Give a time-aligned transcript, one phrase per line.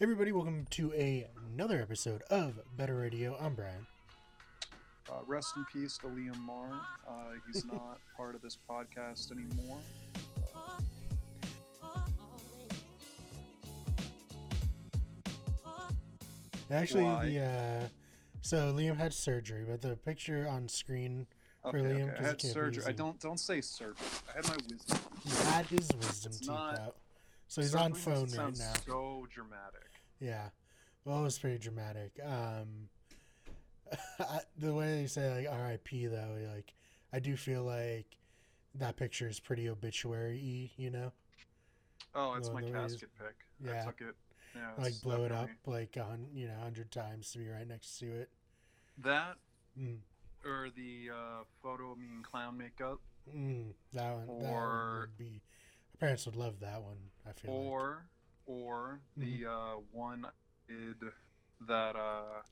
[0.00, 3.36] Everybody, welcome to a, another episode of Better Radio.
[3.40, 3.86] I'm Brian.
[5.10, 6.72] Uh, rest in peace to Liam Marr.
[7.06, 7.12] Uh,
[7.46, 9.78] he's not part of this podcast anymore.
[16.70, 17.24] Actually, Why?
[17.26, 17.88] the uh,
[18.42, 21.26] so Liam had surgery, but the picture on screen
[21.62, 22.24] For Okay, Liam, okay.
[22.24, 22.84] I had surgery.
[22.86, 24.06] I don't don't say surgery.
[24.32, 24.98] I had my wisdom.
[25.24, 26.96] he had his wisdom It's teeth not- out,
[27.48, 28.72] so he's on phone right now.
[28.86, 29.89] So dramatic.
[30.20, 30.48] Yeah,
[31.04, 32.12] well, it was pretty dramatic.
[32.24, 32.88] Um,
[34.20, 36.06] I, the way they say like R.I.P.
[36.06, 36.74] though, like
[37.12, 38.06] I do feel like
[38.76, 41.12] that picture is pretty obituary-y, you know.
[42.14, 43.34] Oh, it's Well, my casket pick.
[43.64, 43.82] Yeah.
[43.82, 44.14] I took it.
[44.54, 47.98] Yeah, like blow it up like on you know hundred times to be right next
[48.00, 48.30] to it.
[48.98, 49.36] That
[49.80, 49.98] Mm,
[50.44, 52.98] or the uh, photo of me in clown makeup,
[53.32, 55.40] mm, that one, that one Or- would be.
[55.94, 56.96] My parents would love that one.
[57.28, 57.70] I feel like.
[58.50, 59.78] Or the Mm-hmm.
[59.78, 60.96] uh, one I did
[61.68, 62.42] that uh,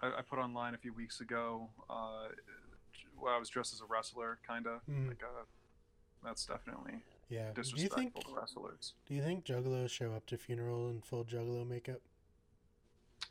[0.00, 1.68] I, I put online a few weeks ago.
[1.88, 2.28] Uh,
[3.16, 5.08] where I was dressed as a wrestler, kind of Mm.
[5.08, 5.46] like a.
[6.24, 6.94] That's definitely
[7.28, 7.42] Yeah.
[7.52, 8.26] Do you disrespectful think?
[8.26, 8.94] to wrestlers.
[9.06, 12.00] Do you think Juggalos show up to funeral in full Juggalo makeup?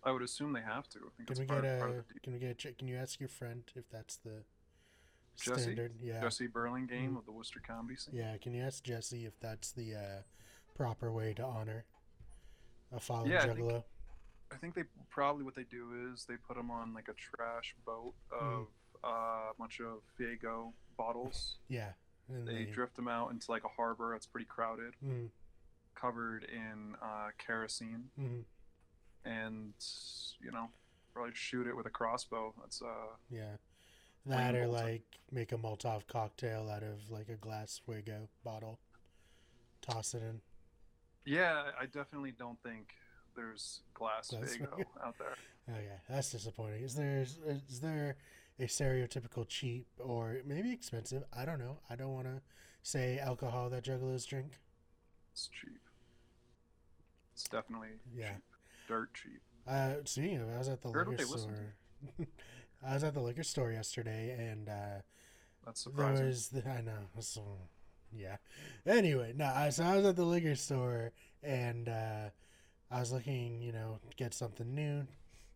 [0.03, 1.00] I would assume they have to.
[1.00, 2.03] I think Can we part, get a?
[2.23, 2.78] Can we get a check?
[2.78, 4.44] Can you ask your friend if that's the
[5.41, 5.61] Jesse?
[5.63, 5.94] standard?
[6.02, 6.22] Yeah.
[6.22, 7.17] Jesse Burlingame Mm.
[7.17, 8.16] of the Worcester Comedy Scene.
[8.16, 8.38] Yeah.
[8.38, 10.22] Can you ask Jesse if that's the uh,
[10.75, 11.85] proper way to honor
[12.91, 13.83] a fallen Yeah, I think- Juggalo?
[14.52, 17.75] I think they probably what they do is they put them on like a trash
[17.85, 18.61] boat Mm.
[18.61, 18.67] of
[19.03, 19.07] uh,
[19.51, 21.57] a bunch of Faygo bottles.
[21.67, 21.94] Yeah.
[22.29, 25.29] And They drift them out into like a harbor that's pretty crowded, Mm,
[25.95, 28.44] covered in uh, kerosene, mm,
[29.25, 29.73] and
[30.39, 30.69] you know
[31.13, 32.53] probably shoot it with a crossbow.
[32.61, 33.57] That's uh yeah.
[34.25, 38.79] That or like make a Molotov cocktail out of like a glass Faygo bottle.
[39.81, 40.41] Toss it in.
[41.25, 41.63] Yeah.
[41.79, 42.93] I definitely don't think
[43.35, 44.85] there's glass Fago Faygo.
[45.03, 45.35] out there.
[45.69, 46.83] Oh yeah, that's disappointing.
[46.83, 48.17] Is there is there
[48.59, 51.23] a stereotypical cheap or maybe expensive?
[51.35, 51.79] I don't know.
[51.89, 52.41] I don't want to
[52.83, 54.59] say alcohol that juggalos drink.
[55.31, 55.79] It's cheap.
[57.33, 58.33] It's definitely Yeah.
[58.33, 58.44] cheap.
[58.88, 59.41] dirt cheap.
[59.66, 61.75] Uh, speaking of, I was at the Heard liquor store.
[62.85, 64.73] I was at the liquor store yesterday, and uh,
[65.66, 66.25] That's there surprising.
[66.28, 67.07] was the, I know.
[67.22, 67.41] So,
[68.16, 68.38] yeah.
[68.85, 69.46] Anyway, no.
[69.46, 72.29] I, so I was at the liquor store, and uh,
[72.91, 75.06] I was looking, you know, to get something new.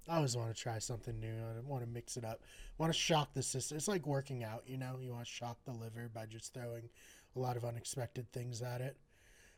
[0.10, 1.34] I always want to try something new.
[1.34, 2.42] I want to mix it up.
[2.78, 3.78] want to shock the system.
[3.78, 4.98] It's like working out, you know.
[5.02, 6.90] You want to shock the liver by just throwing
[7.36, 8.96] a lot of unexpected things at it.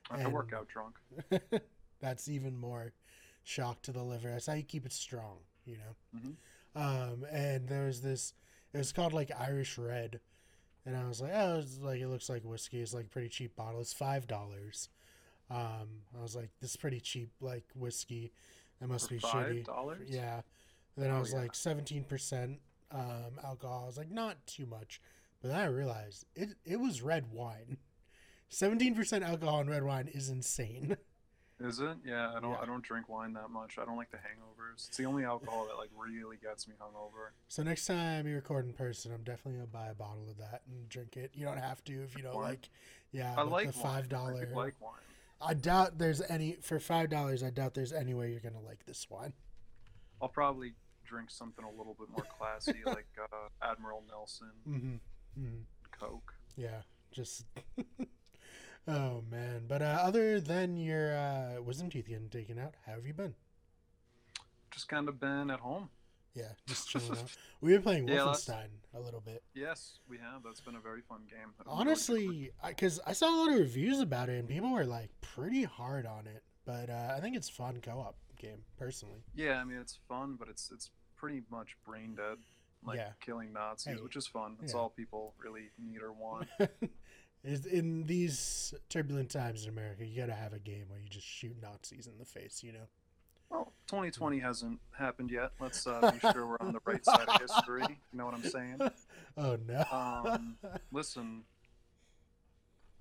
[0.10, 0.96] I to work out drunk.
[2.00, 2.94] That's even more
[3.44, 4.30] shock to the liver.
[4.30, 6.20] That's how you keep it strong, you know.
[6.20, 6.36] Mhm.
[6.76, 8.34] Um, and there was this.
[8.74, 10.20] It was called like Irish Red,
[10.86, 12.82] and I was like, oh, it's like it looks like whiskey.
[12.82, 13.82] It's like a pretty cheap bottle.
[13.82, 14.90] It's five dollars.
[15.52, 18.32] Um, I was like, this is pretty cheap, like whiskey.
[18.82, 19.66] It must For be five shitty.
[19.66, 20.08] dollars?
[20.10, 20.42] Yeah.
[20.96, 21.40] And then I Oh, was yeah.
[21.40, 22.60] like seventeen percent
[22.92, 23.82] um, alcohol.
[23.84, 25.02] I was like, not too much.
[25.42, 27.78] But then I realized it it was red wine.
[28.50, 30.98] Seventeen percent alcohol in red wine is insane.
[31.62, 31.98] Is it?
[32.06, 32.52] Yeah, I don't.
[32.52, 32.58] Yeah.
[32.62, 33.78] I don't drink wine that much.
[33.78, 34.88] I don't like the hangovers.
[34.88, 37.32] It's the only alcohol that like really gets me hungover.
[37.50, 40.62] So next time you record in person, I'm definitely gonna buy a bottle of that
[40.70, 41.32] and drink it.
[41.34, 42.50] You don't have to if you don't Wine?
[42.50, 42.70] like.
[43.12, 44.34] Yeah, I like the five wine.
[44.36, 44.94] I like wine.
[45.42, 47.44] I doubt there's any for five dollars.
[47.44, 49.34] I doubt there's any way you're gonna like this wine.
[50.22, 50.74] I'll probably
[51.06, 55.44] drink something a little bit more classy, like uh, Admiral Nelson, Mm-hmm.
[55.44, 55.62] mm
[55.92, 56.34] Coke.
[56.56, 56.82] Yeah,
[57.12, 57.46] just.
[58.88, 63.06] oh man, but uh, other than your uh, wisdom teeth getting taken out, how have
[63.06, 63.36] you been?
[64.72, 65.90] Just kind of been at home.
[66.36, 67.32] Yeah, just chilling out.
[67.62, 69.44] We've been playing Yeah, Wolfenstein a little bit.
[69.54, 70.44] Yes, we have.
[70.44, 71.40] That's been a very fun game.
[71.60, 71.82] I've enjoyed it.
[71.82, 75.64] Honestly, because I, saw a lot of reviews about it and people were like pretty
[75.64, 76.44] hard on it.
[76.66, 79.24] But uh, I think it's fun co-op game personally.
[79.36, 82.38] Yeah, I mean it's fun, but it's it's pretty much brain dead,
[82.86, 83.10] like Yeah.
[83.20, 84.56] killing Nazis, Hey, which is fun.
[84.60, 84.80] That's yeah.
[84.80, 86.48] all people really need or want.
[87.44, 91.26] Is in these turbulent times in America, you gotta have a game where you just
[91.26, 92.62] shoot Nazis in the face.
[92.64, 92.88] You know.
[93.50, 95.52] Well, 2020 hasn't happened yet.
[95.60, 97.84] Let's uh, be sure we're on the right side of history.
[98.12, 98.78] You know what I'm saying?
[99.38, 99.84] oh no.
[99.92, 100.58] Um,
[100.92, 101.44] Listen,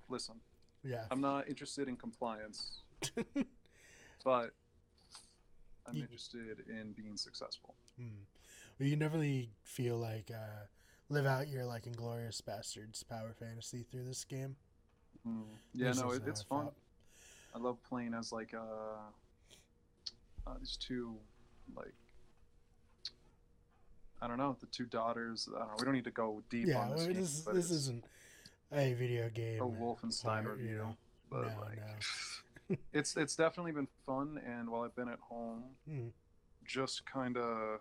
[0.07, 0.35] listen.
[0.83, 1.03] yeah.
[1.11, 2.81] I'm not interested in compliance,
[4.23, 4.51] but
[5.85, 7.75] I'm interested in being successful.
[7.97, 8.23] Hmm.
[8.79, 10.65] Well, you never really feel like uh,
[11.09, 14.55] live out your like Inglourious Basterds power fantasy through this game.
[15.27, 15.43] Mm.
[15.73, 16.61] Yeah, This no, it, it's I fun.
[16.65, 16.73] felt.
[17.55, 18.59] I love playing as like uh,
[20.47, 21.15] uh, these two,
[21.75, 21.93] like
[24.21, 25.47] I don't know, the two daughters.
[25.53, 25.73] I don't know.
[25.79, 27.05] We don't need to go deep Yeah, on this.
[27.05, 28.03] game, this but this isn't
[28.71, 29.61] a video game.
[29.61, 30.95] a Wolfenstein you review, know.
[31.29, 31.79] but No, like,
[32.69, 32.75] no.
[32.93, 36.11] it's it's definitely been fun, and while I've been at home, Mm.
[36.65, 37.79] just kind of,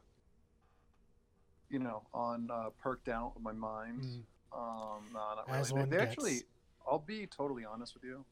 [1.70, 4.03] you know, on uh, perked out of my mind.
[4.03, 4.23] Mm.
[4.53, 5.85] Um, no, not As really.
[5.88, 6.43] They, they actually,
[6.91, 8.25] I'll be totally honest with you.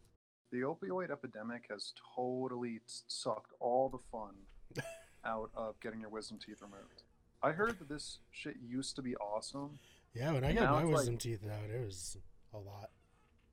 [0.53, 4.35] The opioid epidemic has totally sucked all the fun
[5.25, 7.03] out of getting your wisdom teeth removed.
[7.43, 9.79] I heard that this shit used to be awesome.
[10.15, 12.17] Yeah, when I got my it's like- wisdom teeth out, it was
[12.55, 12.91] a lot.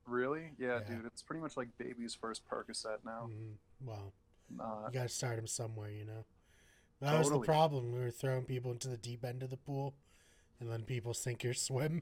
[0.05, 0.51] Really?
[0.57, 0.95] Yeah, Yeah.
[0.95, 1.05] dude.
[1.05, 3.29] It's pretty much like baby's first Percocet now.
[3.31, 3.55] Mhm.
[3.81, 4.13] Well,
[4.59, 6.25] Uh, you gotta start them somewhere, you know.
[7.03, 7.91] That was the problem.
[7.91, 9.93] We were throwing people into the deep end of the pool,
[10.59, 12.01] and letting people sink or swim.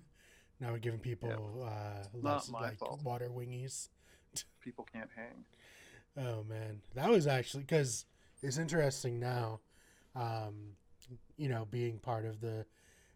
[0.60, 3.02] Now we're giving people uh, less, like fault.
[3.04, 3.90] water wingies.
[4.62, 5.46] people can't hang.
[6.18, 8.06] Oh man, that was actually because
[8.44, 9.60] it's interesting now.
[10.16, 10.76] Um,
[11.38, 12.66] you know, being part of the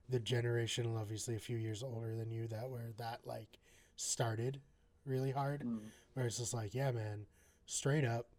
[0.09, 3.59] the generation, obviously a few years older than you, that where that like
[3.95, 4.59] started
[5.05, 5.63] really hard.
[5.63, 5.79] Mm.
[6.13, 7.25] Where it's just like, yeah, man,
[7.65, 8.29] straight up,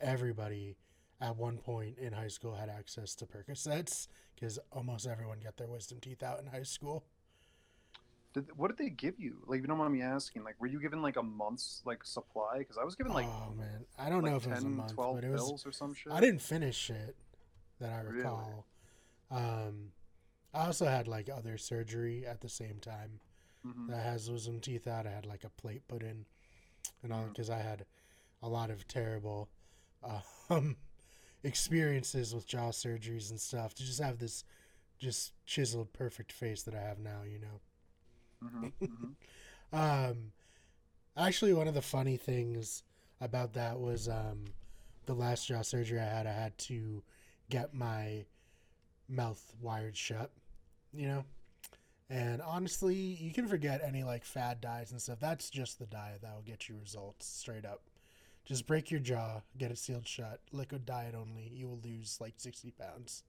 [0.00, 0.76] everybody
[1.20, 5.68] at one point in high school had access to Percocets because almost everyone got their
[5.68, 7.04] wisdom teeth out in high school.
[8.34, 9.38] Did, what did they give you?
[9.46, 12.58] Like, you don't mind me asking, like, were you given like a month's like supply?
[12.58, 14.68] Because I was given like, oh man, I don't like know if it was a
[14.68, 15.40] month, 12 but it was.
[15.42, 16.12] pills or some shit.
[16.12, 17.16] I didn't finish it
[17.80, 18.18] that I Really?
[18.18, 18.66] recall.
[19.30, 19.92] Um,
[20.52, 23.20] I also had like other surgery at the same time
[23.66, 23.88] Mhm.
[23.88, 25.06] that has wisdom teeth out.
[25.06, 26.26] I had like a plate put in,
[27.02, 27.86] and all because I had
[28.42, 29.48] a lot of terrible
[30.50, 30.76] um
[31.46, 33.74] experiences with jaw surgeries and stuff.
[33.76, 34.44] To just have this
[34.98, 37.60] just chiseled perfect face that I have now, you know.
[38.44, 39.14] Mhm, mhm.
[39.72, 40.32] Um,
[41.16, 42.82] actually, one of the funny things
[43.20, 44.44] about that was um,
[45.06, 46.26] the last jaw surgery I had.
[46.26, 47.02] I had to
[47.50, 48.24] get my
[49.08, 50.30] mouth wired shut,
[50.94, 51.24] you know.
[52.10, 55.20] And honestly, you can forget any like fad dyes and stuff.
[55.20, 57.82] That's just the diet that will get you results straight up.
[58.46, 60.40] Just break your jaw, get it sealed shut.
[60.52, 61.50] Liquid diet only.
[61.52, 63.24] You will lose like sixty pounds.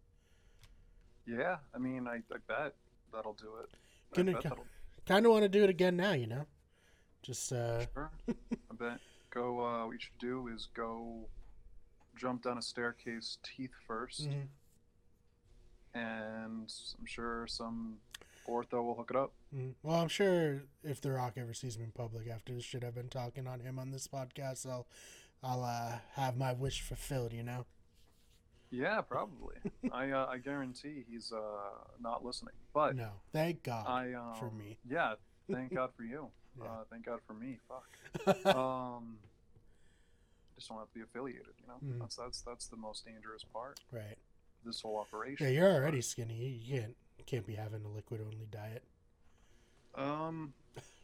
[1.25, 2.75] Yeah, I mean, I, I bet
[3.12, 3.69] that'll do it.
[4.16, 4.40] Gonna
[5.06, 6.46] Kind of want to do it again now, you know.
[7.24, 8.12] Just uh, Sure.
[8.30, 9.00] I bet.
[9.31, 9.66] Go.
[9.66, 11.28] Uh, what you should do is go
[12.18, 14.48] jump down a staircase, teeth 1st mhm.
[15.94, 17.98] and I'm sure some
[18.48, 19.34] ortho will hook it up.
[19.56, 19.74] Mm.
[19.84, 22.96] Well, I'm sure if The Rock ever sees me in public after the shit I've
[22.96, 24.88] been talking on him on this podcast, I'll,
[25.44, 27.34] I'll uh, have my wish fulfilled.
[27.34, 27.66] You know.
[28.70, 29.56] Yeah, probably.
[29.92, 31.40] I uh, I guarantee he's uh,
[32.02, 32.54] not listening.
[32.74, 34.78] But No, thank God I um, for me.
[34.90, 35.14] Yeah,
[35.52, 36.28] thank God for you.
[36.60, 36.66] Yeah.
[36.66, 37.60] Uh, thank God for me.
[37.68, 38.46] Fuck.
[38.56, 39.18] um,
[40.56, 41.54] just don't have to be affiliated.
[41.62, 42.00] You know, Mhm.
[42.00, 43.80] that's that's that's the most dangerous part.
[43.92, 44.18] right.
[44.66, 45.46] This whole operation.
[45.46, 46.34] Yeah, you're already skinny.
[46.34, 48.84] You- You can't can't be having a liquid only diet.
[49.96, 50.54] Um,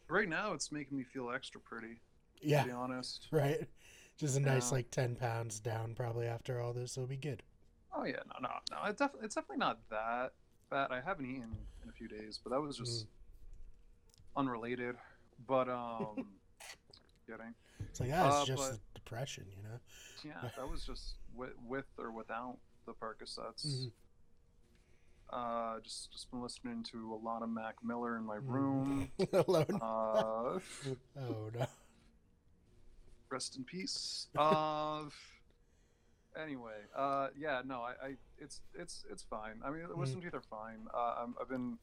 [0.08, 2.00] right now it's making me feel extra pretty.
[2.40, 2.64] To Yeah.
[2.64, 3.28] be honest.
[3.30, 3.68] Right.
[4.16, 4.76] Just a nice Yeah.
[4.76, 6.96] like ten pounds down probably after all this.
[6.96, 7.42] It'll be good.
[7.92, 8.84] Oh yeah, no, no, no.
[8.88, 10.32] It def- it's definitely not that
[10.70, 10.90] fat.
[10.92, 13.06] I haven't eaten in a few days, but that was just
[14.36, 14.96] unrelated.
[15.46, 16.26] But um,
[17.26, 17.54] kidding.
[17.80, 19.78] It's like that's Uh, just but- depression, you know.
[20.24, 22.56] Yeah, that was just with, with or without
[22.86, 23.66] the Percocets.
[23.66, 23.92] Mhm.
[25.30, 28.48] Uh, just just been listening to a lot of Mac Miller in my Mm.
[28.48, 29.10] room.
[29.32, 29.78] Alone.
[29.80, 30.58] Uh,
[31.20, 31.66] oh no.
[33.30, 34.28] rest in peace.
[34.36, 35.04] Uh,
[36.40, 39.60] anyway, uh, yeah, no, I, I, it's it's it's fine.
[39.64, 40.86] I mean, the wisdom teeth are fine.
[40.94, 41.78] Uh, I'm, I've been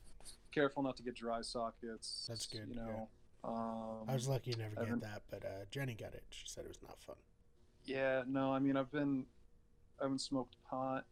[0.53, 2.25] careful not to get dry sockets.
[2.29, 3.09] That's good, You know,
[3.43, 6.23] um, I was lucky to never I've get been- that, but uh, Jenny got it.
[6.29, 7.15] She said it was not fun.
[7.85, 9.25] yeah, no, I mean, I've been,
[9.99, 11.05] I haven't smoked pot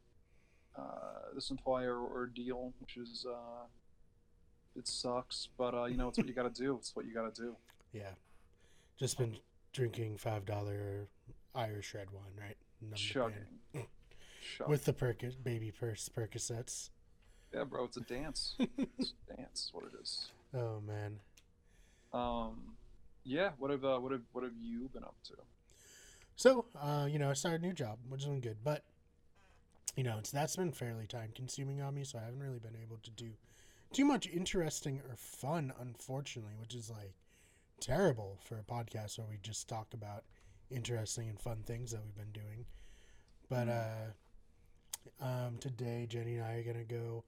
[0.79, 3.65] uh, this entire ordeal, which is, uh,
[4.75, 6.75] it sucks, but uh, you know, it's what you got to do.
[6.77, 7.55] It's what you got to do.
[7.91, 8.12] Yeah.
[9.00, 9.38] Just been
[9.74, 11.07] drinking five dollar
[11.55, 12.55] Irish red wine, right?
[12.81, 12.98] Numb the.
[12.98, 13.36] Chugging.
[13.74, 13.88] Chugging.
[14.69, 16.91] With the Perc- baby purse Percocets.
[17.51, 18.53] yeah, bro, it's a dance.
[18.59, 19.71] it's a dance.
[19.74, 20.27] What it is.
[20.53, 21.19] Oh man.
[22.13, 22.75] Um,
[23.24, 23.51] yeah.
[23.57, 25.33] What have uh, what have what have you been up to?
[26.36, 28.83] So, uh, you know, I started a new job, which has been good, but
[29.96, 32.77] you know, it's that's been fairly time consuming on me, so I haven't really been
[32.81, 33.31] able to do
[33.91, 37.13] too much interesting or fun, unfortunately, which is like
[37.79, 40.24] terrible for a podcast where we just talk about
[40.69, 42.65] interesting and fun things that we've been doing.
[43.50, 47.24] But uh um today Jenny and I are gonna go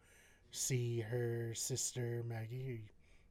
[0.52, 2.64] see her sister Maggie,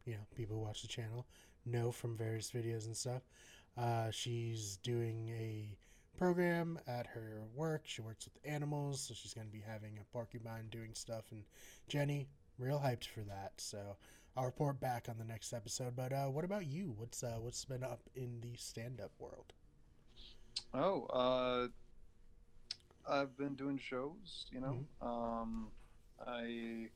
[0.04, 1.26] who, you know, people who watch the channel
[1.66, 3.22] know from various videos and stuff.
[3.76, 5.76] Uh, she's doing a
[6.20, 7.80] program at her work.
[7.86, 11.24] She works with animals, so she's going to be having a porcupine doing stuff.
[11.30, 11.44] And
[11.88, 13.52] Jenny, real hyped for that.
[13.56, 13.96] So
[14.36, 15.96] I'll report back on the next episode.
[15.96, 16.92] But uh, what about you?
[16.94, 19.54] What's uh, what's been up in the stand-up world?
[20.74, 21.68] Oh, uh,
[23.10, 24.44] I've been doing shows.
[24.52, 25.68] You know, um,
[26.26, 26.88] I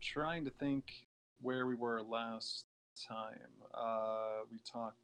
[0.00, 0.92] trying to think
[1.42, 2.64] where we were last
[3.06, 3.52] time.
[3.74, 4.96] Uh, we talked.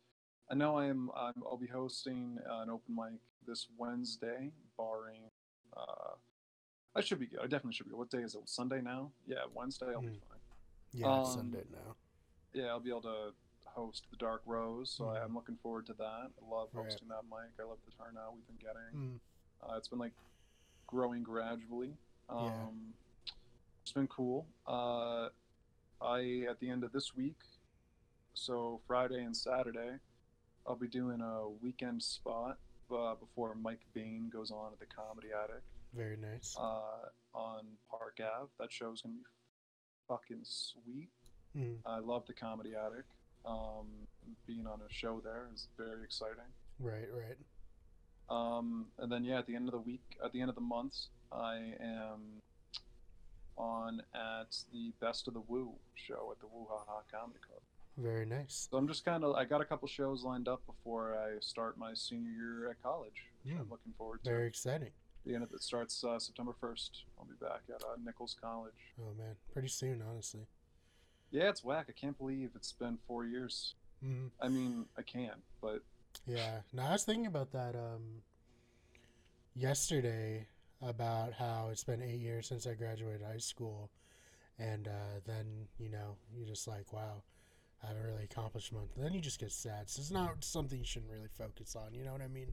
[0.51, 1.11] I know I am.
[1.17, 5.23] I'm, I'll be hosting an open mic this Wednesday, barring.
[5.77, 6.15] Uh,
[6.95, 7.41] I should be good.
[7.41, 7.95] I definitely should be.
[7.95, 8.43] What day is it?
[8.49, 9.11] Sunday now?
[9.27, 9.87] Yeah, Wednesday.
[9.95, 10.21] I'll be Mm.
[10.29, 10.39] fine.
[10.93, 11.97] Yeah, Um, Sunday now.
[12.53, 13.33] Yeah, I'll be able to
[13.65, 15.25] host the Dark Rose, so I, Mhm.
[15.25, 16.31] I'm looking forward to that.
[16.37, 16.85] I love Right.
[16.85, 17.59] hosting that mic.
[17.59, 18.93] I love the turnout we've been getting.
[18.93, 19.21] Mm,
[19.63, 20.13] Uh, it's been like
[20.87, 21.97] growing gradually.
[22.29, 22.69] Um, Yeah.
[23.83, 24.47] It's been cool.
[24.67, 25.31] Uh,
[26.01, 27.41] I at the end of this week,
[28.35, 29.99] so Friday and Saturday,
[30.67, 32.59] I'll be doing a weekend spot
[32.95, 35.63] uh, before Mike Bain goes on at the Comedy Attic
[35.95, 36.57] very nice.
[36.59, 38.49] uh, on Park Ave.
[38.61, 39.21] That show's gonna be
[40.09, 41.09] fucking sweet.
[41.57, 43.05] Mm, I love the Comedy Attic.
[43.45, 43.87] Um,
[44.47, 46.37] being on a show there is very exciting.
[46.79, 47.37] right, right.
[48.31, 50.63] Um, and then yeah, at the end of the week, at the end of the
[50.63, 50.95] month,
[51.33, 52.41] I am
[53.59, 57.61] on at the Best of the Woo show at the Woo Ha Ha Comedy Club.
[57.99, 58.69] Very nice.
[58.71, 61.79] So I'm just kind of I got a couple shows lined up before I start
[61.79, 63.27] my senior year at college.
[63.47, 63.59] Hmm.
[63.61, 64.31] I'm looking forward to.
[64.31, 64.91] Very exciting.
[65.27, 66.91] The end of it starts uh, September 1st.
[67.19, 68.73] I'll be back at uh, Nichols College.
[69.01, 70.47] Oh man, pretty soon, honestly.
[71.31, 71.87] Yeah, it's whack.
[71.89, 73.75] I can't believe it's been four years.
[74.05, 75.83] Mm, I mean, I can, but
[76.27, 76.61] yeah.
[76.73, 78.23] Now I was thinking about that um
[79.55, 80.47] yesterday
[80.81, 83.91] about how it's been eight years since I graduated high school,
[84.59, 87.23] and uh, then you know you're just like, wow,
[87.83, 88.89] I haven't really accomplished much.
[88.97, 89.91] Then you just get sad.
[89.91, 91.93] So it's not something you shouldn't really focus on.
[91.95, 92.53] You know what I mean?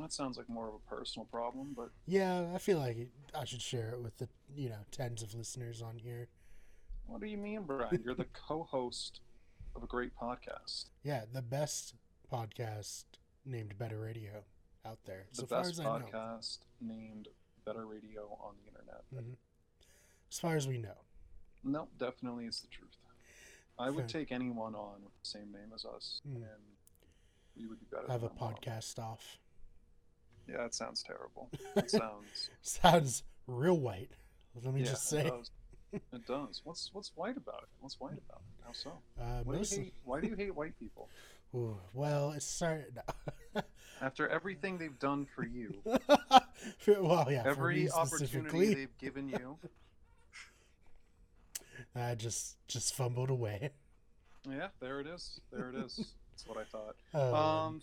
[0.00, 1.72] that sounds like more of a personal problem.
[1.74, 5.22] But Yeah, I feel like it, I should share it with the you know tens
[5.22, 6.28] of listeners on here.
[7.06, 8.02] what do you mean, Brian?
[8.04, 9.20] You're the co-host
[9.76, 10.86] of a great podcast.
[11.04, 11.94] Yeah, the best
[12.30, 13.04] podcast
[13.44, 14.42] named Better Radio
[14.84, 15.90] out there, the so far best as I know.
[16.06, 17.28] podcast named
[17.64, 19.04] Better Radio on the internet.
[19.14, 19.36] Mhm.
[20.30, 20.96] As far as we know.
[21.62, 22.96] No, definitely it's the truth.
[23.78, 26.36] I would take anyone on with the same name as us, Mm.
[26.36, 26.44] and
[27.56, 28.10] we would be better.
[28.10, 29.38] have a podcast off.
[30.48, 31.50] Yeah, that sounds terrible.
[31.76, 32.50] It sounds.
[32.62, 34.10] Sounds real white.
[34.62, 35.26] Let me yeah, just say.
[35.26, 35.50] It does.
[35.92, 36.60] it does.
[36.64, 37.68] What's what's white about it?
[37.80, 38.64] What's white about it?
[38.64, 38.92] How so?
[39.20, 41.08] Uh, Why do you hate, why do you hate white people?
[41.54, 42.98] Ooh, well, it's started.
[44.02, 45.72] After everything they've done for you,
[46.86, 47.44] well, yeah.
[47.46, 49.56] every opportunity they've given you.
[51.96, 53.70] I just just fumbled away.
[54.48, 55.40] Yeah, there it is.
[55.52, 55.96] There it is.
[56.30, 56.96] That's what I thought.
[57.14, 57.80] Um, Um,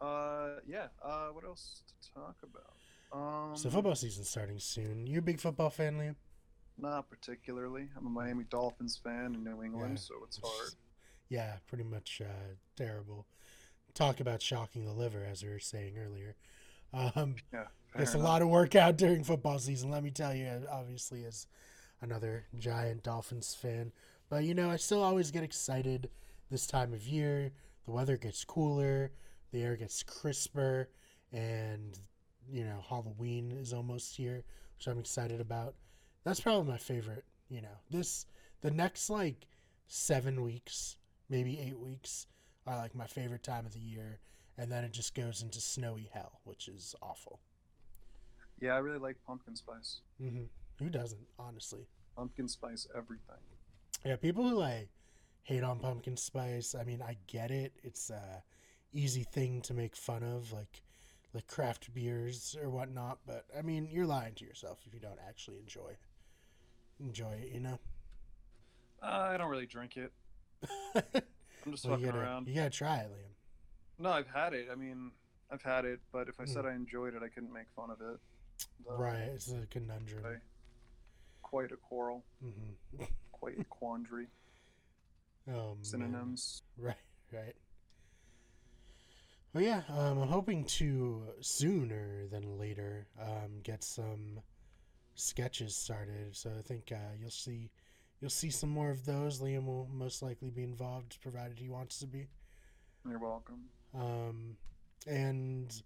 [0.00, 0.86] uh, yeah.
[1.02, 2.72] Uh, what else to talk about?
[3.10, 5.06] Um, so football season's starting soon.
[5.06, 6.14] You a big football fan, Liam?
[6.80, 7.88] Not particularly.
[7.96, 10.00] I'm a Miami Dolphins fan in New England, Yeah.
[10.00, 10.70] so it's hard.
[11.30, 13.26] Yeah, pretty much uh, terrible.
[13.92, 16.36] Talk about shocking the liver, as we were saying earlier.
[16.94, 19.90] Um, Yeah, It's a lot of workout during football season.
[19.90, 21.46] Let me tell you, obviously, as
[22.00, 23.92] another giant Dolphins fan.
[24.28, 26.10] But, you know, I still always get excited
[26.50, 27.52] this time of year.
[27.86, 29.12] The weather gets cooler,
[29.52, 30.90] the air gets crisper,
[31.32, 31.98] and,
[32.50, 34.44] you know, Halloween is almost here,
[34.76, 35.74] which I'm excited about.
[36.24, 37.78] That's probably my favorite, you know.
[37.90, 38.26] This,
[38.60, 39.46] the next, like,
[39.86, 40.96] seven weeks,
[41.30, 42.26] maybe eight weeks,
[42.66, 44.18] are, like, my favorite time of the year.
[44.58, 47.40] And then it just goes into snowy hell, which is awful.
[48.60, 50.00] Yeah, I really like pumpkin spice.
[50.20, 50.44] hmm
[50.78, 51.86] Who doesn't, honestly?
[52.16, 53.36] Pumpkin spice everything.
[54.04, 54.88] Yeah, people who like
[55.42, 56.74] hate on pumpkin spice.
[56.78, 57.72] I mean, I get it.
[57.82, 58.42] It's a
[58.92, 60.82] easy thing to make fun of, like
[61.34, 63.18] like craft beers or whatnot.
[63.26, 65.96] But I mean, you're lying to yourself if you don't actually enjoy
[67.00, 67.50] enjoy it.
[67.52, 67.78] You know.
[69.02, 70.12] Uh, I don't really drink it.
[70.94, 72.48] I'm just you fucking gotta around.
[72.48, 74.02] you gotta try it, Liam.
[74.02, 74.68] No, I've had it.
[74.72, 75.10] I mean,
[75.52, 76.48] I've had it, but if I Mm.
[76.48, 78.18] said I enjoyed it, I couldn't make fun of it.
[78.86, 80.24] Right, it's a conundrum.
[81.48, 82.24] Quite a quarrel.
[82.42, 84.26] hmm Quite a quandary.
[85.50, 85.78] Oh, man.
[85.82, 86.62] Synonyms.
[86.76, 86.96] Right,
[87.32, 87.54] right.
[89.54, 94.40] Well, yeah, um, I'm hoping to sooner than later um, get some
[95.14, 96.36] sketches started.
[96.36, 97.70] So I think uh, you'll see
[98.20, 99.40] you'll see some more of those.
[99.40, 102.28] Liam will most likely be involved, provided he wants to be.
[103.08, 103.70] You're welcome.
[103.94, 104.56] Um,
[105.06, 105.82] and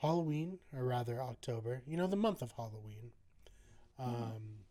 [0.00, 3.12] Halloween, or rather October, you know, the month of Halloween.
[4.00, 4.64] Um,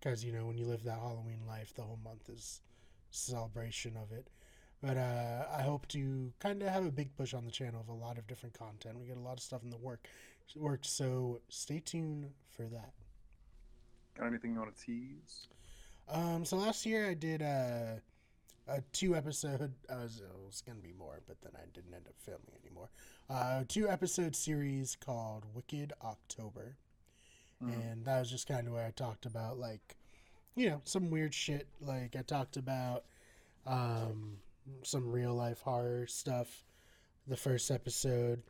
[0.00, 2.60] because you know when you live that Halloween life, the whole month is
[3.10, 4.28] celebration of it.
[4.82, 7.88] But uh, I hope to kind of have a big push on the channel of
[7.88, 8.98] a lot of different content.
[8.98, 10.06] We got a lot of stuff in the work,
[10.56, 10.80] work.
[10.82, 12.92] So stay tuned for that.
[14.18, 15.48] Got anything you want to tease?
[16.08, 17.96] Um, so last year I did uh,
[18.68, 19.72] a two episode.
[19.90, 22.88] I was, it was gonna be more, but then I didn't end up filming anymore.
[23.28, 26.76] Uh, two episode series called Wicked October,
[27.62, 27.92] Mhm.
[27.92, 29.96] and that was just kind of where I talked about like,
[30.54, 31.66] you know, some weird shit.
[31.80, 33.04] Like I talked about
[33.66, 34.38] um,
[34.82, 36.64] some real life horror stuff.
[37.26, 38.42] The first episode,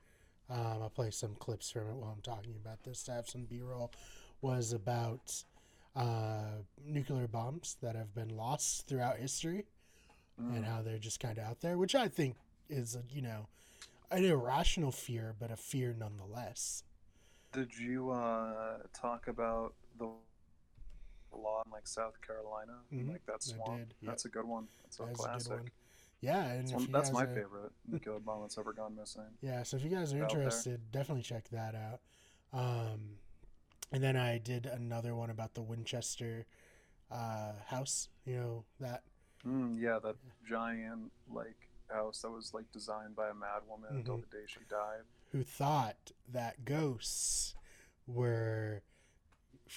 [0.48, 3.02] um, I'll play some clips from it while I'm talking about this.
[3.04, 3.90] To have some B roll,
[4.42, 5.42] was about
[5.96, 9.66] uh, nuclear bombs that have been lost throughout history
[10.38, 10.68] and Mm.
[10.68, 12.36] how they're just kind of out there, which I think
[12.70, 13.48] is, a, you know,
[14.10, 16.84] an irrational fear, but a fear nonetheless.
[17.52, 20.06] Did you uh, talk about the
[21.32, 22.78] law in like South Carolina?
[22.92, 23.78] Mhm, Like that swamp.
[23.78, 24.10] did, yep.
[24.12, 24.68] That's a good one.
[24.84, 25.52] That's a was a classic.
[25.52, 25.70] one.
[26.20, 29.36] Yeah, and one- that's my are- favorite nuclear bomb that's ever gone missing.
[29.40, 32.00] Yeah, so if you guys are interested, definitely check that out.
[32.52, 33.16] Um,
[33.90, 36.46] and then I did another one about the Winchester
[37.10, 38.08] uh, house.
[38.24, 39.02] You know that
[39.46, 40.16] Mm, yeah, that
[40.46, 41.56] giant like
[41.88, 44.30] house that was like designed by a mad woman until Mm-hmm.
[44.30, 45.02] the day she died.
[45.32, 47.54] Who thought that ghosts
[48.06, 48.82] were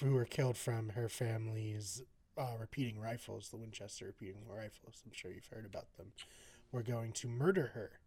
[0.01, 2.01] who were killed from her family's
[2.37, 5.03] uh, repeating rifles, the Winchester repeating rifles.
[5.05, 6.13] I'm sure you've heard about them.
[6.71, 7.99] Were going to murder her,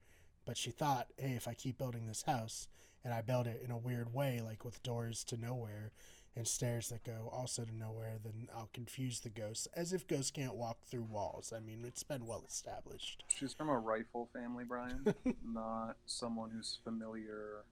[0.45, 2.67] but she thought, hey, if I keep building this house
[3.05, 5.93] and I build it in a weird way, like with doors to nowhere
[6.37, 9.67] and stairs that go also to nowhere, then I'll confuse the ghosts.
[9.75, 11.53] As if ghosts can't walk through walls.
[11.57, 13.25] I mean, it's been well established.
[13.35, 15.15] She's from a rifle family, Brian,
[15.45, 17.65] not someone who's familiar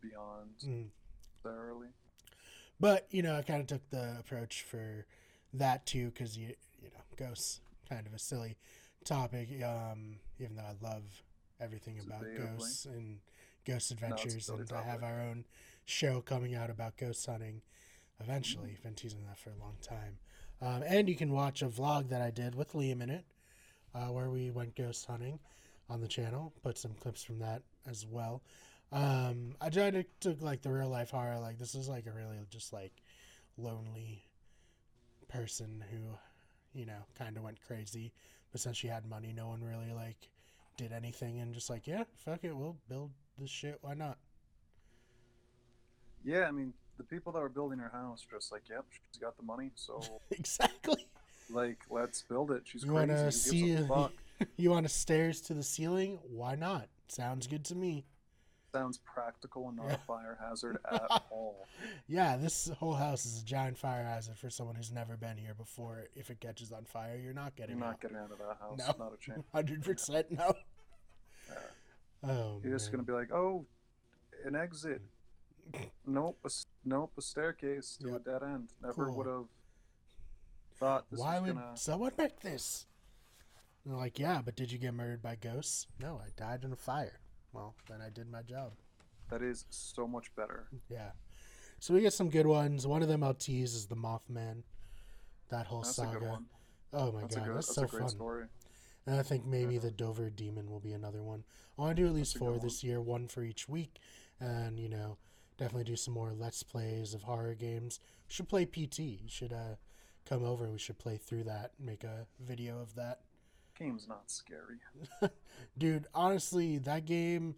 [0.00, 0.88] beyond Mm.
[1.42, 1.88] thoroughly.
[2.80, 5.06] But you know, I kind of took the approach for
[5.54, 8.56] that too, because you you know, ghosts kind of a silly
[9.04, 9.48] topic.
[9.62, 11.04] Um, even though I love
[11.60, 13.20] everything about ghosts and
[13.64, 15.46] ghost adventures, silly and to have our own
[15.86, 17.62] show coming out about ghost hunting.
[18.20, 20.18] Eventually, been teasing that for a long time.
[20.60, 23.24] Um, and you can watch a vlog that I did with Liam in it,
[23.94, 25.38] uh, where we went ghost hunting
[25.88, 26.52] on the channel.
[26.62, 28.42] Put some clips from that as well.
[28.92, 31.38] Um, I tried to took like the real life horror.
[31.38, 32.92] Like this is like a really just like
[33.58, 34.24] lonely
[35.28, 38.12] person who, you know, kind of went crazy.
[38.52, 40.30] But since she had money, no one really like
[40.76, 43.78] did anything and just like, yeah, fuck it, we'll build this shit.
[43.82, 44.18] Why not?
[46.24, 49.20] Yeah, I mean, the people that were building her house were just like, yep, she's
[49.20, 50.00] got the money, so
[50.30, 51.06] exactly.
[51.50, 52.62] like, let's build it.
[52.64, 53.08] She's You crazy.
[53.12, 54.10] wanna see- a?
[54.58, 56.18] You want a stairs to the ceiling?
[56.28, 56.88] Why not?
[57.08, 58.04] Sounds good to me.
[58.70, 61.66] Sounds practical and not a fire hazard at all.
[62.06, 65.54] Yeah, this whole house is a giant fire hazard for someone who's never been here
[65.54, 66.04] before.
[66.14, 68.00] If it catches on fire, you're not You're getting not out.
[68.02, 68.78] getting out of that house.
[68.98, 69.04] No.
[69.06, 69.42] Not a chance.
[69.54, 70.52] Hundred percent no.
[71.48, 72.30] Yeah.
[72.30, 73.64] Oh, You're just gonna be like, oh,
[74.44, 75.00] an exit.
[76.06, 76.50] Nope, a,
[76.84, 78.16] nope, a staircase to Yep.
[78.16, 78.68] a dead end.
[78.82, 79.16] Never Cool.
[79.16, 79.46] would have
[80.78, 81.76] thought this Why would gonna.
[81.76, 82.86] someone make this?
[83.84, 85.86] And like, yeah, but did you get murdered by ghosts?
[86.00, 87.20] No, I died in a fire.
[87.52, 88.72] Well, then I did my job.
[89.30, 90.68] That is so much better.
[90.88, 91.12] Yeah.
[91.80, 92.86] So we get some good ones.
[92.86, 94.62] One of them I'll tease is the Mothman.
[95.48, 96.16] That whole That's saga.
[96.16, 96.46] a good one.
[96.92, 97.56] Oh my That's god, good.
[97.56, 98.08] that's, That's so a great fun.
[98.08, 98.46] story.
[99.06, 99.80] And I think maybe Yeah.
[99.80, 101.44] the Dover Demon will be another one.
[101.78, 103.68] I want to do at least That's a good four this year, one for each
[103.68, 104.00] week,
[104.40, 105.18] and you know,
[105.56, 108.00] definitely do some more let's plays of horror games.
[108.28, 108.98] We should play PT.
[108.98, 109.76] You should uh,
[110.28, 110.68] come over.
[110.68, 111.72] We should play through that.
[111.78, 113.20] Make a video of that.
[113.78, 114.78] Game's not scary.
[115.78, 117.56] Dude, honestly, that game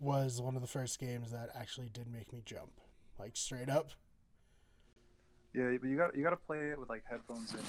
[0.00, 2.80] was one of the first games that actually did make me jump,
[3.18, 3.90] like straight up.
[5.54, 7.60] Yeah, but you got you got to play it with like headphones in.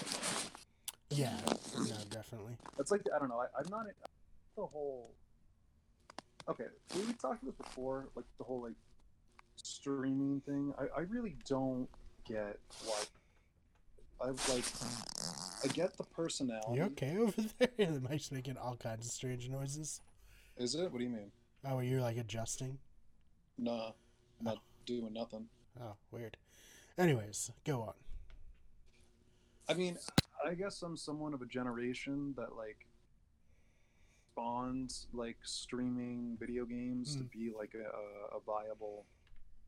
[1.11, 1.37] Yeah,
[1.75, 2.57] no, definitely.
[2.79, 3.39] It's like I don't know.
[3.39, 3.85] I, I'm not
[4.55, 5.11] the whole.
[6.47, 8.73] Okay, we talked about before, like the whole like
[9.63, 10.73] streaming thing.
[10.79, 11.87] I, I really don't
[12.25, 13.01] get why.
[14.21, 14.65] I've like
[15.63, 16.75] I get the personality.
[16.77, 17.69] You okay over there?
[17.87, 20.01] the mic's making all kinds of strange noises.
[20.57, 20.91] Is it?
[20.91, 21.31] What do you mean?
[21.65, 22.77] Oh, you're like adjusting.
[23.57, 23.91] Nah,
[24.41, 25.45] not doing nothing.
[25.81, 26.35] Oh, weird.
[26.97, 27.93] Anyways, go on.
[29.69, 29.97] I mean,
[30.45, 32.85] I guess I'm someone of a generation that like
[34.31, 37.31] spawns like streaming video games to Mm.
[37.31, 39.05] be like a, a viable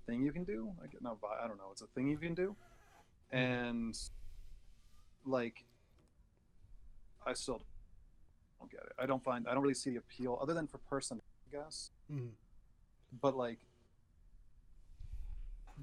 [0.06, 0.72] thing you can do.
[0.84, 1.70] I get not I don't know.
[1.72, 2.56] It's a thing you can do,
[3.32, 3.98] and
[5.26, 5.66] like
[7.26, 7.62] I still
[8.60, 8.94] don't get it.
[9.00, 11.92] I don't find I don't really see the appeal other than for person, I guess.
[12.12, 12.30] Mm.
[13.22, 13.60] But like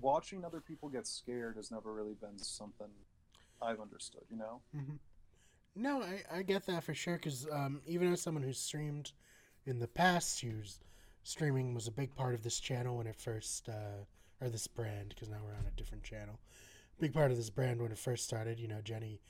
[0.01, 2.89] watching other people get scared has never really been something
[3.61, 4.23] I've understood.
[4.31, 4.61] You know.
[4.73, 4.97] hmm
[5.75, 7.17] No, I, I get that for sure.
[7.17, 9.13] Because um, even as someone who's streamed
[9.67, 10.81] in the past, whose
[11.29, 14.05] streaming was a big part of this channel when it first, uh,
[14.41, 16.39] or this brand, because now we're on a different channel.
[16.99, 18.59] Big part of this brand when it first started.
[18.59, 19.21] You know, Jenny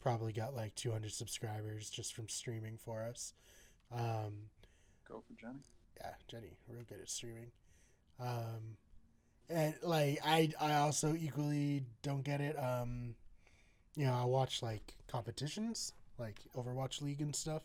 [0.00, 3.34] Probably got like 200 subscribers just from streaming for us.
[3.92, 4.50] Um,
[5.08, 5.58] Go for Jenny.
[5.96, 7.50] yeah, Jenny, real good at streaming.
[8.20, 8.76] Um,
[9.50, 12.56] and like I, I also equally don't get it.
[12.56, 13.16] Um,
[13.96, 17.62] you know, I watch like competitions, like Overwatch League and stuff,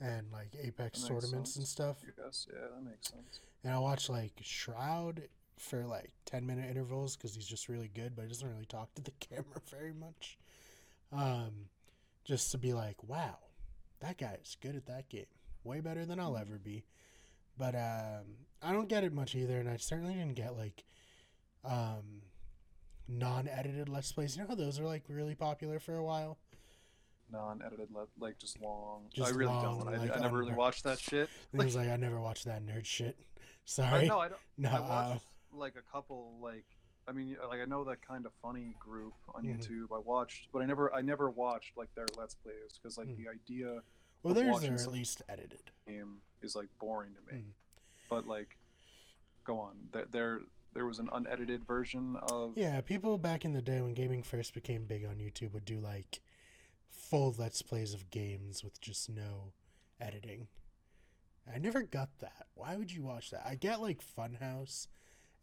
[0.00, 1.98] and like Apex tournaments and stuff.
[2.24, 3.40] Yes, yeah, that makes sense.
[3.64, 5.22] And I watch like Shroud
[5.58, 8.94] for like 10 minute intervals because he's just really good, but he doesn't really talk
[8.94, 10.38] to the camera very much.
[11.12, 11.68] Um,
[12.24, 13.38] just to be like, wow,
[14.00, 15.26] that guy is good at that game.
[15.64, 16.84] Way better than I'll ever be.
[17.56, 20.84] But um, I don't get it much either, and I certainly didn't get like
[21.64, 22.22] um,
[23.08, 24.36] non edited Let's Plays.
[24.36, 26.38] You know how those are like really popular for a while?
[27.30, 29.02] Non-edited, le- like just long.
[29.12, 29.94] Just I really long, don't.
[29.94, 31.28] I, like, I never really watched that shit.
[31.52, 33.16] It was like, I never watched that nerd shit.
[33.28, 34.06] I, Sorry.
[34.08, 34.40] no, I don't.
[34.56, 35.18] No, I uh,
[35.52, 36.64] like a couple like
[37.06, 39.58] I mean like I know that kind of funny group on Mhm.
[39.58, 39.94] YouTube.
[39.94, 43.16] I watched, but I never I never watched like their let's plays because like Mm.
[43.16, 43.80] the idea
[44.22, 45.70] well, theirs are at least edited.
[45.86, 47.40] game is like boring to me.
[47.42, 47.50] Mm.
[48.10, 48.56] But like,
[49.44, 49.76] go on.
[49.92, 50.40] There there
[50.74, 54.54] there was an unedited version of Yeah, people back in the day when gaming first
[54.54, 56.20] became big on YouTube would do like
[57.08, 59.52] full let's plays of games with just no
[60.00, 60.48] editing.
[61.52, 62.46] I never got that.
[62.54, 63.46] Why would you watch that?
[63.46, 64.88] I get like Funhaus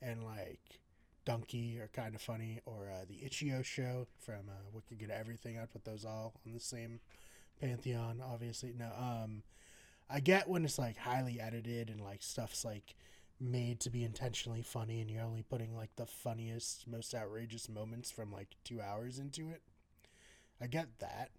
[0.02, 0.80] and like
[1.26, 5.58] Donkey are kind of funny, or uh, the Itch.io show from uh, Wicked at Everything.
[5.58, 7.00] I'd put those all on the same
[7.60, 8.22] pantheon.
[8.24, 8.92] Obviously, no.
[8.98, 9.42] Um,
[10.08, 12.96] I get when it's like highly edited and like stuff's like
[13.40, 18.12] made to be intentionally funny and you're only putting like the funniest, most outrageous moments
[18.12, 19.64] from like two hours into it.
[20.62, 21.32] I get that,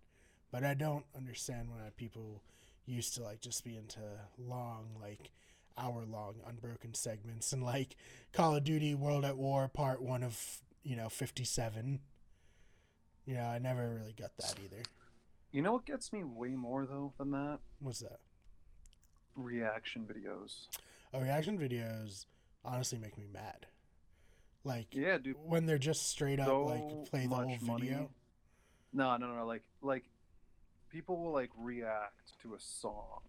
[0.51, 2.43] but I don't understand why people
[2.87, 4.01] used to like just be into
[4.39, 5.31] long, like
[5.79, 7.97] hour long unbroken segments and like
[8.33, 12.01] Call of Duty World at War part one of, you know, 57.
[13.27, 14.83] You know, I never really got that either.
[15.51, 17.59] You know what gets me way more though than that?
[17.81, 18.21] What's that?
[19.35, 20.67] Reaction videos.
[21.13, 22.27] Oh, reaction videos
[22.65, 23.67] honestly make me mad.
[24.65, 25.37] Like Yeah, dude.
[25.45, 27.67] when they're just straight up So like play the whole video.
[27.73, 28.09] money.
[28.93, 29.47] No, no, no.
[29.47, 30.05] Like like
[30.90, 33.20] people will like react to a song,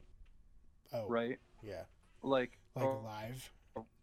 [0.93, 1.39] Oh, right?
[1.61, 1.83] yeah,
[2.21, 3.51] Like like or- live.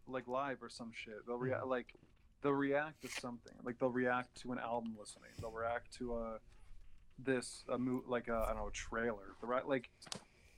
[0.07, 1.25] like live or some shit.
[1.25, 1.93] They'll react like
[2.41, 3.53] they'll react to something.
[3.63, 5.31] Like they'll react to an album listening.
[5.39, 6.39] They'll react to a
[7.17, 9.35] this a mo- like a I don't know a trailer.
[9.41, 9.89] The right like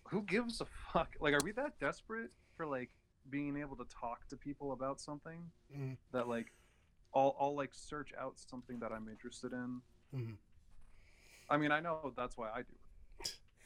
[0.10, 1.10] who gives a fuck?
[1.20, 2.90] Like are we that desperate for like
[3.30, 6.52] being able to talk to people about something Mm, that like
[7.14, 9.82] I'll I'll like search out something that I'm interested in.
[10.16, 10.36] mhm.
[11.50, 12.87] I mean I know that's why I do it,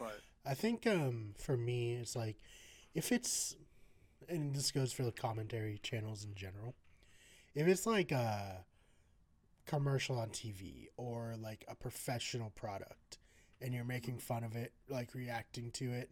[0.02, 2.38] but I think um for me it's like
[2.94, 3.56] if it's
[4.28, 6.76] and this goes for the commentary channels in general.
[7.54, 8.66] If it's like a
[9.66, 13.20] commercial on TV or like a professional product
[13.60, 16.12] and you're making fun of it, like reacting to it,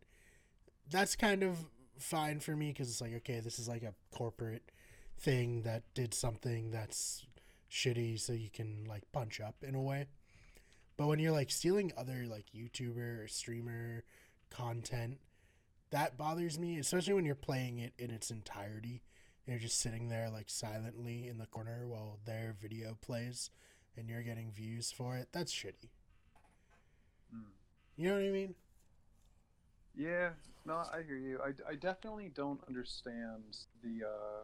[0.89, 1.57] that's kind of
[1.97, 4.71] fine for me because it's like okay, this is like a corporate
[5.17, 7.25] thing that did something that's
[7.71, 10.07] shitty so you can like punch up in a way.
[10.99, 14.03] But when you're like stealing other like YouTuber or streamer
[14.49, 15.19] content,
[15.91, 19.01] that bothers me, especially when you're playing it in its entirety.
[19.45, 23.49] And you're just sitting there like silently in the corner while their video plays
[23.95, 25.29] and you're getting views for it.
[25.31, 25.87] That's shitty.
[27.33, 27.43] mm.
[27.95, 28.55] You know what I mean?
[29.95, 30.31] Yeah,
[30.65, 31.39] no, I hear you.
[31.41, 34.41] I, I definitely don't understand the uh,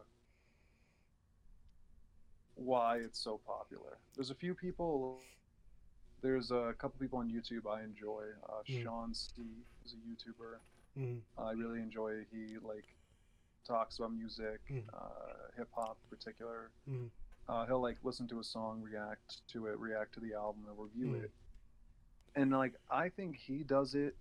[2.55, 3.97] why it's so popular.
[4.15, 5.19] There's a few people.
[6.25, 8.23] There's a couple people on YouTube I enjoy.
[8.49, 8.81] Uh, Mm.
[8.83, 10.57] Shawn Cee is a YouTuber.
[10.97, 12.25] Mm, I really enjoy.
[12.31, 12.87] He like
[13.63, 14.89] talks about music, Mm.
[14.91, 16.71] uh, hip hop in particular.
[16.89, 17.11] mm,
[17.47, 20.75] Uh, he'll like listen to a song, react to it, react to the album, and
[20.79, 21.23] review Mm.
[21.25, 21.31] it.
[22.33, 24.17] And like I think he does it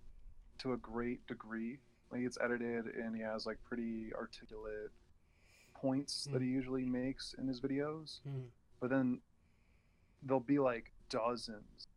[0.59, 1.79] to a great degree.
[2.11, 4.91] Like it's edited and he has like pretty articulate
[5.73, 8.21] points that he usually makes in his videos.
[8.79, 9.23] But then
[10.21, 11.87] there'll be like dozens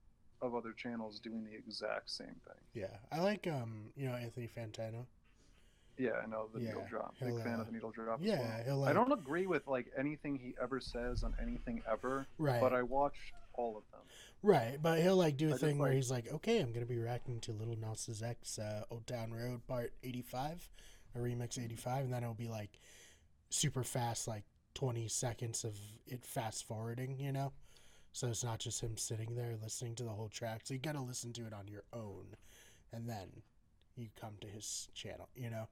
[0.43, 2.63] of other channels doing the exact same thing.
[2.75, 2.97] Yeah.
[3.11, 5.07] I like um, you know, Anthony Fantano.
[5.99, 7.15] Yeah, I know the Yeah, needle drop.
[7.19, 8.21] Big he'll, fan uh, of the needle drop.
[8.23, 8.79] Yeah, well.
[8.79, 12.61] like I don't agree with like anything he ever says on anything ever, right.
[12.61, 13.17] but I watch
[13.55, 14.01] all of them.
[14.41, 16.87] Right, but he'll like do a I thing where like- he's like, "Okay, I'm gonna
[16.87, 20.71] be reacting to Lil Nas X uh, Old Town Road Part 85,
[21.17, 22.79] a remix 85, and then it'll be like
[23.51, 27.53] super fast, like 20 seconds of it fast forwarding, you know.
[28.13, 30.63] So it's not just him sitting there listening to the whole track.
[30.65, 32.27] So you gotta listen to it on your own,
[32.93, 33.29] and then
[33.97, 35.69] you come to his channel, you know.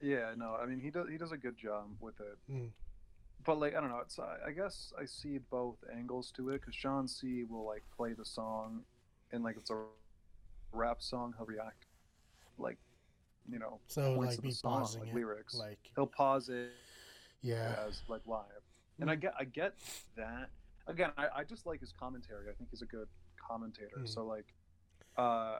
[0.00, 2.38] Yeah, no, I mean he does he does a good job with it.
[2.50, 2.70] Mm.
[3.44, 6.60] But like I don't know, it's I I guess I see both angles to it
[6.60, 8.82] because Shawn Cee will like play the song
[9.32, 9.84] and like it's a
[10.72, 11.86] rap song, he'll react
[12.58, 12.78] like
[13.50, 15.54] you know So points like of the song, like it, lyrics.
[15.54, 16.72] like He'll pause it
[17.42, 18.44] yeah, as like live,
[19.00, 19.74] and I get I get
[20.16, 20.48] that.
[20.86, 22.48] Again, I, I just like his commentary.
[22.50, 23.08] I think he's a good
[23.48, 24.00] commentator.
[24.00, 24.08] Mhm.
[24.08, 24.52] So like,
[25.16, 25.58] uh,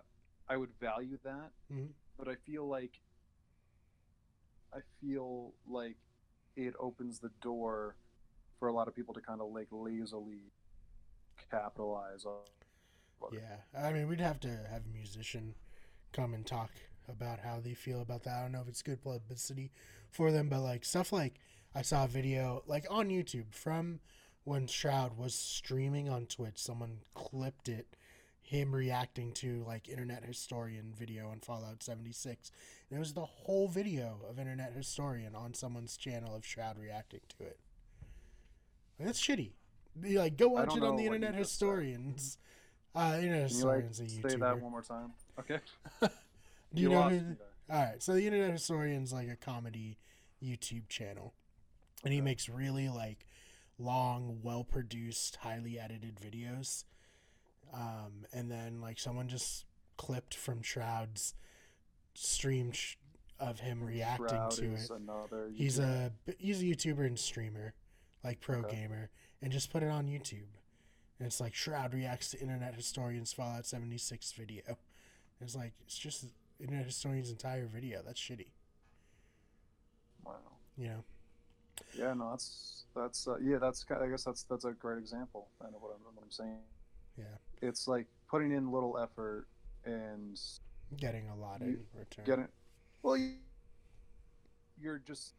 [0.48, 1.94] I would value that, Mhm.
[2.18, 3.00] but I feel like
[4.72, 5.96] I feel like
[6.56, 7.96] it opens the door
[8.58, 10.52] for a lot of people to kind of like lazily
[11.50, 12.42] capitalize on.
[13.32, 13.62] yeah.
[13.76, 15.54] I mean, we'd have to have a musician
[16.12, 16.70] come and talk
[17.08, 18.34] about how they feel about that.
[18.38, 19.70] I don't know if it's good publicity
[20.10, 21.34] for them, but like stuff like
[21.74, 24.00] I saw a video like on YouTube from
[24.44, 26.58] when Shroud was streaming on Twitch.
[26.58, 27.86] Someone clipped it,
[28.42, 32.50] him reacting to like Internet Historian video on Fallout 76.
[32.90, 37.20] And it was the whole video of Internet Historian on someone's channel of Shroud reacting
[37.38, 37.58] to it.
[38.98, 39.52] Like, that's shitty.
[40.00, 41.34] Be Like, go watch it on the Internet.
[41.34, 42.38] Historians.
[42.94, 44.40] Uh, Internet Can you like Historian's a say YouTuber.
[44.40, 45.12] that one more time?
[45.38, 45.58] Okay.
[46.00, 47.36] Do you, know lost who?
[47.70, 49.96] All right, so the Internet Historian's like a comedy
[50.42, 51.32] YouTube channel,
[52.04, 53.24] and he makes really like
[53.78, 56.84] long, well-produced, highly edited videos.
[57.72, 59.64] Um, and then like someone just
[59.96, 61.34] clipped from Shroud's
[62.14, 62.96] stream sh-
[63.40, 64.90] of him reacting Shroud to it.
[64.90, 67.74] Another He's a he's a YouTuber and streamer,
[68.22, 68.76] like pro Okay.
[68.82, 69.10] gamer,
[69.42, 70.46] and just put it on YouTube.
[71.18, 74.62] And it's like Shroud reacts to Internet Historian's Fallout 76 video.
[74.66, 74.76] And
[75.42, 76.26] it's like it's just
[76.60, 78.02] Internet Historian's entire video.
[78.04, 78.48] That's shitty,
[80.24, 80.34] wow.
[80.76, 81.04] you know.
[81.96, 85.48] Yeah, no, that's that's uh, yeah, that's I guess that's that's a great example.
[85.60, 86.58] I know what I'm, what I'm saying.
[87.16, 87.24] Yeah.
[87.62, 89.46] It's like putting in little effort
[89.84, 90.40] and
[90.96, 92.24] Getting a lot in return.
[92.24, 92.48] getting.
[93.02, 93.32] Well, you,
[94.80, 95.32] you're just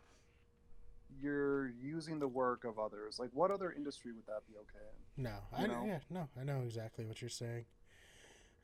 [1.21, 3.19] you're using the work of others.
[3.19, 4.85] Like, what other industry would that be okay
[5.17, 5.23] in?
[5.23, 5.73] No, I you know.
[5.81, 5.85] know?
[5.85, 7.65] Yeah, no, I know exactly what you're saying.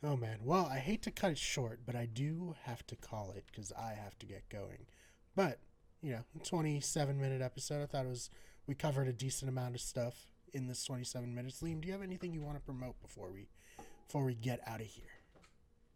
[0.03, 3.31] Oh man, well, I hate to cut it short, but I do have to call
[3.35, 4.87] it because I have to get going.
[5.35, 5.59] But
[6.01, 7.83] you know, 27 minute episode.
[7.83, 8.29] I thought it was
[8.67, 11.61] we covered a decent amount of stuff in this 27 minutes.
[11.61, 13.47] Liam, do you have anything you want to promote before we
[14.07, 15.05] before we get out of here?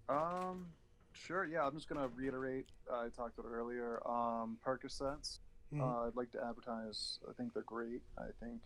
[0.08, 0.68] Um,
[1.14, 1.46] sure.
[1.46, 2.68] Yeah, I'm just gonna reiterate.
[2.92, 4.00] I talked about earlier.
[4.08, 5.40] Um, Percocets.
[5.74, 5.82] Mhm.
[5.82, 7.20] Uh, I'd like to advertise.
[7.28, 8.02] I think they're great.
[8.18, 8.62] I think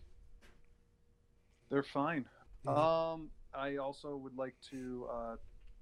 [1.70, 2.26] they're fine.
[2.66, 2.76] Mhm.
[2.76, 5.36] Um, I also would like to uh,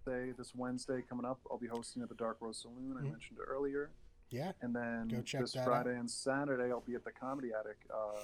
[0.04, 2.96] say this Wednesday coming up, I'll be hosting at the Dark Rose Saloon.
[2.96, 3.10] I Mhm.
[3.10, 3.90] mentioned earlier,
[4.30, 7.78] yeah, and then Go check this Friday and Saturday, I'll be at the Comedy Attic
[7.92, 8.18] uh,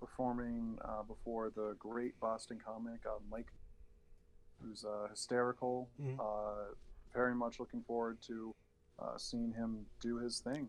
[0.00, 3.52] performing uh, before the great Boston comic uh, Mike,
[4.60, 5.88] who's uh, hysterical.
[6.00, 6.18] Mhm.
[6.18, 6.74] Uh,
[7.14, 8.54] very much looking forward to
[8.98, 10.68] uh, seeing him do his thing.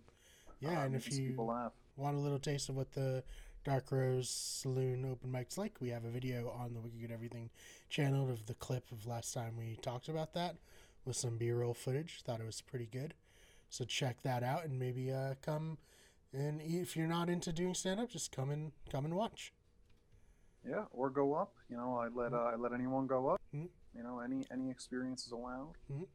[0.59, 0.83] yeah.
[0.83, 1.73] and if you people laugh.
[1.97, 3.23] want a little taste of what the
[3.65, 7.49] Dark Rose Saloon open mic's like, we have a video on the Wicked Good Everything
[7.89, 10.55] channel of the clip of last time we talked about that
[11.03, 12.21] with some B-roll footage.
[12.23, 13.13] Thought it was pretty good.
[13.69, 15.77] So check that out and maybe uh, come
[16.33, 19.53] and if you're not into doing stand up, just come and come and watch.
[20.67, 21.53] Yeah, or go up.
[21.69, 23.41] You know, I let uh, I let anyone go up.
[23.53, 23.69] Mhm.
[23.95, 25.73] You know, any any experience is allowed.
[25.89, 26.07] Mhm.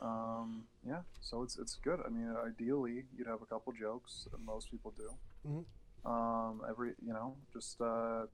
[0.00, 2.00] Um, yeah, so it's it's good.
[2.04, 4.28] I mean, ideally, you'd have a couple jokes.
[4.38, 5.10] Most people do.
[5.48, 5.64] Mhm.
[6.08, 8.26] Um, every you know, just uh,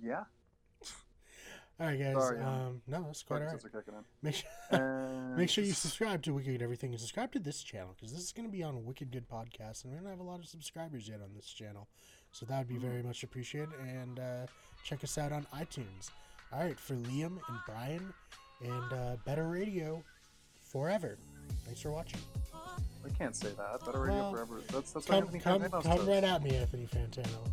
[0.00, 0.24] yeah.
[1.82, 2.12] All right, guys.
[2.14, 3.54] Sorry, um, no, that's quite all right.
[3.56, 4.04] Are kicking in.
[4.22, 7.60] Make sure, And make sure you subscribe to Wicked Good Everything and subscribe to this
[7.60, 10.20] channel because this is going to be on Wicked Good Podcast, and we don't have
[10.20, 11.88] a lot of subscribers yet on this channel,
[12.30, 13.70] so that would be very much appreciated.
[13.80, 14.46] And uh,
[14.84, 16.10] check us out on iTunes.
[16.52, 18.14] All right, for Liam and Brian
[18.62, 20.04] and uh, Better Radio
[20.62, 21.18] forever.
[21.64, 22.20] Thanks for watching.
[23.04, 23.84] I can't say that.
[23.84, 24.60] Better radio Well, forever.
[24.72, 26.06] That's that's what Come, Anthony come, Fantanos come does.
[26.06, 27.50] right at me, Anthony Fantano.